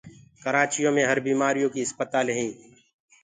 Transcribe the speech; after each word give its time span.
ڪرآچيو 0.43 0.89
مي 0.95 1.03
هر 1.09 1.17
بيمآريو 1.25 1.67
ڪيٚ 1.73 1.85
آسپتآلينٚ 1.87 2.37
هينٚ 2.39 2.55